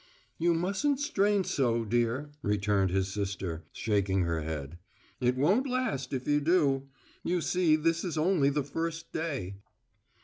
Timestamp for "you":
0.39-0.55, 6.27-6.41, 7.23-7.39